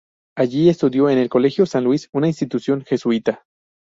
Allí, 0.35 0.67
estudió 0.67 1.11
en 1.11 1.19
el 1.19 1.29
Colegio 1.29 1.67
San 1.67 1.83
Luis, 1.83 2.09
una 2.11 2.25
institución 2.25 2.83
jesuita. 2.83 3.43